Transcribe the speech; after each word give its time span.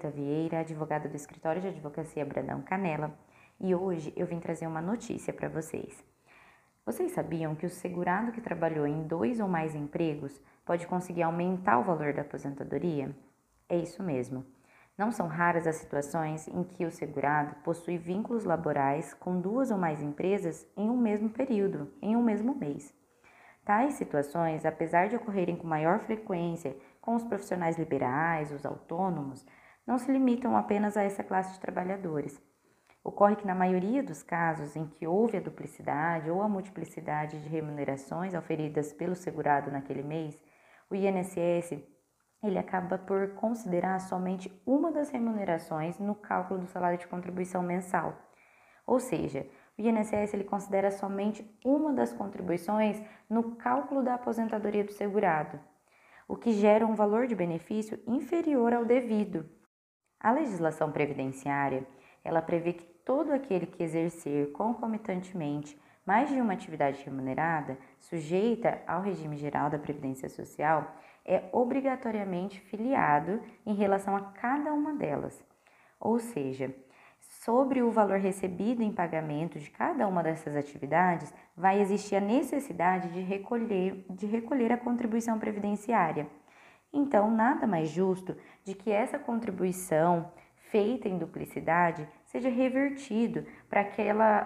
Rita 0.00 0.10
Vieira, 0.10 0.60
advogada 0.60 1.10
do 1.10 1.14
escritório 1.14 1.60
de 1.60 1.68
advocacia 1.68 2.24
Brandão 2.24 2.62
Canela, 2.62 3.12
e 3.60 3.74
hoje 3.74 4.14
eu 4.16 4.26
vim 4.26 4.40
trazer 4.40 4.66
uma 4.66 4.80
notícia 4.80 5.30
para 5.30 5.46
vocês. 5.46 6.02
Vocês 6.86 7.12
sabiam 7.12 7.54
que 7.54 7.66
o 7.66 7.70
segurado 7.70 8.32
que 8.32 8.40
trabalhou 8.40 8.86
em 8.86 9.02
dois 9.02 9.40
ou 9.40 9.46
mais 9.46 9.74
empregos 9.74 10.40
pode 10.64 10.86
conseguir 10.86 11.22
aumentar 11.22 11.78
o 11.78 11.84
valor 11.84 12.14
da 12.14 12.22
aposentadoria? 12.22 13.14
É 13.68 13.76
isso 13.76 14.02
mesmo. 14.02 14.46
Não 14.96 15.12
são 15.12 15.26
raras 15.26 15.66
as 15.66 15.76
situações 15.76 16.48
em 16.48 16.64
que 16.64 16.86
o 16.86 16.90
segurado 16.90 17.56
possui 17.56 17.98
vínculos 17.98 18.44
laborais 18.44 19.12
com 19.12 19.38
duas 19.38 19.70
ou 19.70 19.76
mais 19.76 20.00
empresas 20.00 20.66
em 20.78 20.88
um 20.88 20.96
mesmo 20.96 21.28
período, 21.28 21.92
em 22.00 22.16
um 22.16 22.22
mesmo 22.22 22.54
mês. 22.54 22.94
Tais 23.66 23.94
situações, 23.94 24.64
apesar 24.64 25.08
de 25.10 25.16
ocorrerem 25.16 25.56
com 25.56 25.66
maior 25.66 26.00
frequência 26.00 26.74
com 27.02 27.14
os 27.14 27.22
profissionais 27.22 27.78
liberais, 27.78 28.50
os 28.50 28.64
autônomos, 28.64 29.46
não 29.86 29.98
se 29.98 30.10
limitam 30.10 30.56
apenas 30.56 30.96
a 30.96 31.02
essa 31.02 31.24
classe 31.24 31.54
de 31.54 31.60
trabalhadores. 31.60 32.40
Ocorre 33.02 33.36
que, 33.36 33.46
na 33.46 33.54
maioria 33.54 34.02
dos 34.02 34.22
casos 34.22 34.76
em 34.76 34.86
que 34.86 35.06
houve 35.06 35.36
a 35.36 35.40
duplicidade 35.40 36.30
ou 36.30 36.42
a 36.42 36.48
multiplicidade 36.48 37.40
de 37.40 37.48
remunerações 37.48 38.34
auferidas 38.34 38.92
pelo 38.92 39.14
segurado 39.14 39.70
naquele 39.70 40.02
mês, 40.02 40.38
o 40.90 40.94
INSS 40.94 41.82
ele 42.42 42.58
acaba 42.58 42.98
por 42.98 43.34
considerar 43.34 43.98
somente 44.00 44.52
uma 44.66 44.90
das 44.90 45.10
remunerações 45.10 45.98
no 45.98 46.14
cálculo 46.14 46.60
do 46.60 46.66
salário 46.66 46.98
de 46.98 47.06
contribuição 47.06 47.62
mensal. 47.62 48.16
Ou 48.86 48.98
seja, 48.98 49.46
o 49.78 49.82
INSS 49.82 50.34
ele 50.34 50.44
considera 50.44 50.90
somente 50.90 51.48
uma 51.64 51.92
das 51.92 52.12
contribuições 52.12 53.02
no 53.28 53.56
cálculo 53.56 54.02
da 54.02 54.14
aposentadoria 54.14 54.84
do 54.84 54.92
segurado 54.92 55.60
o 56.30 56.36
que 56.36 56.52
gera 56.52 56.86
um 56.86 56.94
valor 56.94 57.26
de 57.26 57.34
benefício 57.34 57.98
inferior 58.06 58.72
ao 58.72 58.84
devido. 58.84 59.44
A 60.20 60.30
legislação 60.30 60.92
previdenciária, 60.92 61.86
ela 62.22 62.42
prevê 62.42 62.74
que 62.74 62.84
todo 62.84 63.32
aquele 63.32 63.66
que 63.66 63.82
exercer 63.82 64.52
concomitantemente 64.52 65.80
mais 66.04 66.28
de 66.28 66.40
uma 66.40 66.52
atividade 66.52 67.02
remunerada, 67.04 67.78
sujeita 67.98 68.82
ao 68.86 69.00
regime 69.00 69.36
geral 69.36 69.70
da 69.70 69.78
Previdência 69.78 70.28
Social, 70.28 70.94
é 71.24 71.44
obrigatoriamente 71.52 72.60
filiado 72.60 73.40
em 73.64 73.74
relação 73.74 74.16
a 74.16 74.20
cada 74.20 74.72
uma 74.72 74.94
delas. 74.94 75.42
Ou 76.00 76.18
seja, 76.18 76.74
sobre 77.20 77.82
o 77.82 77.90
valor 77.90 78.18
recebido 78.18 78.82
em 78.82 78.92
pagamento 78.92 79.58
de 79.58 79.70
cada 79.70 80.08
uma 80.08 80.22
dessas 80.22 80.56
atividades, 80.56 81.32
vai 81.56 81.80
existir 81.80 82.16
a 82.16 82.20
necessidade 82.20 83.12
de 83.12 83.20
recolher, 83.20 84.04
de 84.10 84.26
recolher 84.26 84.72
a 84.72 84.78
contribuição 84.78 85.38
previdenciária. 85.38 86.26
Então, 86.92 87.30
nada 87.30 87.66
mais 87.66 87.88
justo 87.88 88.36
de 88.64 88.74
que 88.74 88.90
essa 88.90 89.18
contribuição 89.18 90.30
feita 90.70 91.08
em 91.08 91.18
duplicidade 91.18 92.08
seja 92.24 92.48
revertido 92.48 93.44
para 93.68 93.80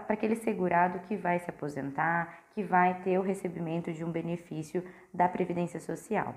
aquele 0.09 0.37
segurado 0.37 1.01
que 1.01 1.17
vai 1.17 1.39
se 1.39 1.51
aposentar, 1.51 2.45
que 2.55 2.63
vai 2.63 3.03
ter 3.03 3.19
o 3.19 3.23
recebimento 3.23 3.93
de 3.93 4.05
um 4.05 4.11
benefício 4.11 4.83
da 5.13 5.29
Previdência 5.29 5.81
Social. 5.81 6.35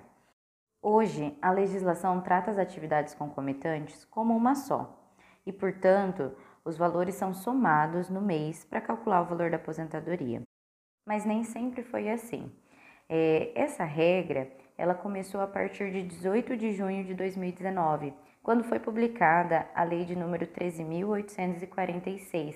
Hoje, 0.82 1.38
a 1.42 1.52
legislação 1.52 2.22
trata 2.22 2.52
as 2.52 2.58
atividades 2.58 3.14
concomitantes 3.14 4.06
como 4.06 4.36
uma 4.36 4.56
só 4.56 4.98
e, 5.46 5.52
portanto, 5.52 6.36
os 6.64 6.78
valores 6.78 7.16
são 7.16 7.34
somados 7.34 8.10
no 8.10 8.22
mês 8.22 8.66
para 8.66 8.82
calcular 8.82 9.22
o 9.22 9.26
valor 9.26 9.50
da 9.50 9.56
aposentadoria. 9.56 10.42
Mas 11.06 11.26
nem 11.26 11.44
sempre 11.44 11.82
foi 11.82 12.10
assim. 12.10 12.52
É, 13.08 13.54
essa 13.56 13.86
regra 13.86 14.52
ela 14.78 14.94
começou 14.94 15.42
a 15.42 15.48
partir 15.48 15.92
de 15.92 16.04
18 16.04 16.56
de 16.56 16.74
junho 16.74 17.04
de 17.04 17.16
2019, 17.16 18.14
quando 18.44 18.64
foi 18.64 18.80
publicada 18.80 19.68
a 19.74 19.84
Lei 19.84 20.06
de 20.06 20.16
número 20.16 20.46
13.846, 20.48 22.56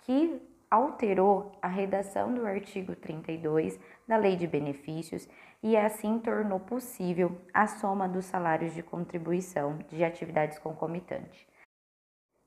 que 0.00 0.42
alterou 0.70 1.52
a 1.62 1.68
redação 1.68 2.34
do 2.34 2.44
artigo 2.44 2.94
32 2.96 3.78
da 4.08 4.16
Lei 4.16 4.36
de 4.36 4.46
Benefícios 4.46 5.28
e 5.62 5.76
assim 5.76 6.18
tornou 6.18 6.58
possível 6.58 7.40
a 7.54 7.66
soma 7.66 8.08
dos 8.08 8.24
salários 8.24 8.74
de 8.74 8.82
contribuição 8.82 9.78
de 9.88 10.04
atividades 10.04 10.58
concomitantes. 10.58 11.46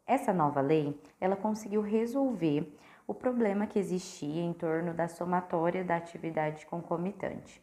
Essa 0.05 0.33
nova 0.33 0.61
lei, 0.61 0.99
ela 1.19 1.35
conseguiu 1.35 1.81
resolver 1.81 2.71
o 3.07 3.13
problema 3.13 3.65
que 3.65 3.79
existia 3.79 4.41
em 4.41 4.53
torno 4.53 4.93
da 4.93 5.07
somatória 5.07 5.83
da 5.83 5.95
atividade 5.95 6.65
concomitante. 6.65 7.61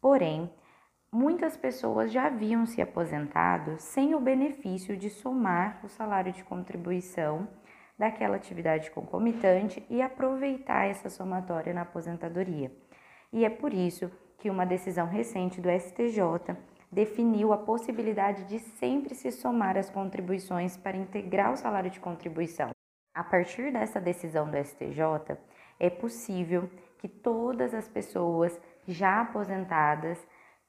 Porém, 0.00 0.52
muitas 1.14 1.56
pessoas 1.56 2.10
já 2.10 2.26
haviam 2.26 2.66
se 2.66 2.82
aposentado 2.82 3.76
sem 3.78 4.16
o 4.16 4.20
benefício 4.20 4.96
de 4.96 5.08
somar 5.08 5.78
o 5.84 5.88
salário 5.88 6.32
de 6.32 6.42
contribuição 6.42 7.46
daquela 7.96 8.34
atividade 8.34 8.90
concomitante 8.90 9.86
e 9.88 10.02
aproveitar 10.02 10.86
essa 10.88 11.08
somatória 11.08 11.72
na 11.72 11.82
aposentadoria. 11.82 12.72
E 13.32 13.44
é 13.44 13.48
por 13.48 13.72
isso 13.72 14.10
que 14.38 14.50
uma 14.50 14.66
decisão 14.66 15.06
recente 15.06 15.60
do 15.60 15.70
STJ 15.70 16.56
definiu 16.90 17.52
a 17.52 17.58
possibilidade 17.58 18.44
de 18.46 18.58
sempre 18.58 19.14
se 19.14 19.30
somar 19.30 19.78
as 19.78 19.88
contribuições 19.88 20.76
para 20.76 20.96
integrar 20.96 21.52
o 21.52 21.56
salário 21.56 21.90
de 21.90 22.00
contribuição. 22.00 22.70
A 23.14 23.22
partir 23.22 23.72
dessa 23.72 24.00
decisão 24.00 24.50
do 24.50 24.56
STJ, 24.56 25.38
é 25.78 25.88
possível 25.88 26.68
que 26.98 27.06
todas 27.06 27.72
as 27.72 27.88
pessoas 27.88 28.60
já 28.86 29.20
aposentadas 29.20 30.18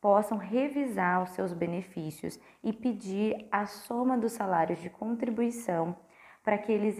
possam 0.06 0.38
revisar 0.38 1.24
os 1.24 1.32
seus 1.32 1.52
benefícios 1.52 2.40
e 2.64 2.72
pedir 2.72 3.48
a 3.52 3.66
soma 3.66 4.16
dos 4.16 4.34
salários 4.34 4.80
de 4.80 4.88
contribuição 4.88 5.96
para 6.44 6.60
que 6.60 6.72
eles 6.72 7.00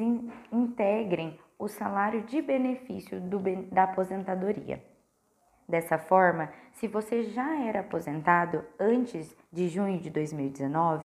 integrem 0.52 1.40
o 1.60 1.68
salário 1.68 2.24
de 2.24 2.42
benefício 2.42 3.22
do, 3.22 3.40
da 3.72 3.84
aposentadoria. 3.84 4.84
Dessa 5.70 6.00
forma, 6.00 6.52
se 6.74 6.88
você 6.88 7.26
já 7.26 7.64
era 7.64 7.82
aposentado 7.82 8.66
antes 8.80 9.38
de 9.54 9.68
junho 9.68 10.00
de 10.00 10.10
2019 10.10 11.05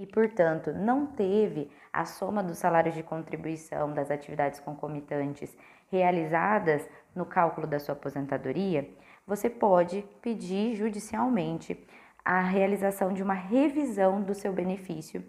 e, 0.00 0.06
portanto, 0.06 0.72
não 0.72 1.06
teve 1.06 1.70
a 1.92 2.06
soma 2.06 2.42
dos 2.42 2.56
salários 2.56 2.94
de 2.94 3.02
contribuição 3.02 3.92
das 3.92 4.10
atividades 4.10 4.58
concomitantes 4.58 5.54
realizadas 5.92 6.88
no 7.14 7.26
cálculo 7.26 7.66
da 7.66 7.78
sua 7.78 7.92
aposentadoria, 7.92 8.88
você 9.26 9.50
pode 9.50 10.02
pedir 10.22 10.74
judicialmente 10.74 11.86
a 12.24 12.40
realização 12.40 13.12
de 13.12 13.22
uma 13.22 13.34
revisão 13.34 14.22
do 14.22 14.34
seu 14.34 14.54
benefício 14.54 15.22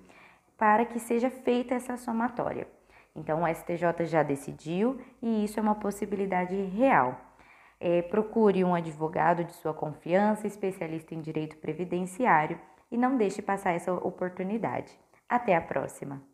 para 0.57 0.85
que 0.85 0.99
seja 0.99 1.29
feita 1.29 1.75
essa 1.75 1.97
somatória. 1.97 2.65
Então, 3.13 3.43
o 3.43 3.47
STJ 3.53 4.05
já 4.05 4.23
decidiu 4.23 5.01
e 5.21 5.43
isso 5.43 5.59
é 5.59 5.61
uma 5.61 5.75
possibilidade 5.75 6.55
real. 6.55 7.19
É, 7.77 8.01
procure 8.03 8.63
um 8.63 8.73
advogado 8.73 9.43
de 9.43 9.51
sua 9.51 9.73
confiança, 9.73 10.47
especialista 10.47 11.13
em 11.13 11.19
direito 11.19 11.57
previdenciário, 11.57 12.57
e 12.91 12.97
não 12.97 13.17
deixe 13.17 13.41
passar 13.41 13.71
essa 13.71 13.93
oportunidade. 13.93 14.91
Até 15.27 15.55
a 15.55 15.61
próxima! 15.61 16.30